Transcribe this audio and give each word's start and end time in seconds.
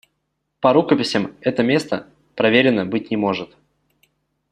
По 0.61 0.73
рукописям 0.73 1.35
это 1.41 1.61
место 1.61 2.07
проверено 2.35 2.87
быть 2.87 3.11
не 3.11 3.17
может. 3.17 3.55